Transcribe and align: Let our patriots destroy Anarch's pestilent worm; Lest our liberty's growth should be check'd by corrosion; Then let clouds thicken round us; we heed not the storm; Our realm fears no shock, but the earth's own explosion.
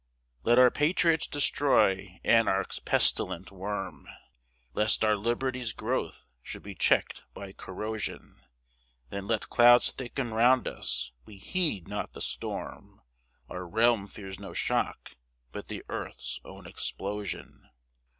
Let 0.41 0.57
our 0.57 0.71
patriots 0.71 1.27
destroy 1.27 2.19
Anarch's 2.23 2.79
pestilent 2.79 3.51
worm; 3.51 4.07
Lest 4.73 5.03
our 5.03 5.15
liberty's 5.15 5.73
growth 5.73 6.25
should 6.41 6.63
be 6.63 6.73
check'd 6.73 7.21
by 7.35 7.51
corrosion; 7.53 8.41
Then 9.11 9.27
let 9.27 9.51
clouds 9.51 9.91
thicken 9.91 10.33
round 10.33 10.67
us; 10.67 11.11
we 11.25 11.37
heed 11.37 11.87
not 11.87 12.13
the 12.13 12.19
storm; 12.21 13.03
Our 13.47 13.67
realm 13.67 14.07
fears 14.07 14.39
no 14.39 14.53
shock, 14.55 15.13
but 15.51 15.67
the 15.67 15.85
earth's 15.87 16.39
own 16.43 16.65
explosion. 16.65 17.69